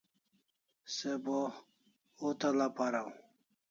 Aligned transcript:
Se 0.95 1.11
bo 1.23 1.39
hutal'a 2.19 2.67
paraw 2.77 3.09